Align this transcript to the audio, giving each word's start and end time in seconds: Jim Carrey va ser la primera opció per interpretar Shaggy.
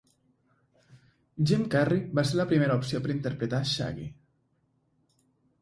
Jim 1.51 1.61
Carrey 1.75 2.01
va 2.21 2.25
ser 2.29 2.39
la 2.39 2.47
primera 2.53 2.79
opció 2.81 3.05
per 3.05 3.13
interpretar 3.17 3.63
Shaggy. 3.75 4.11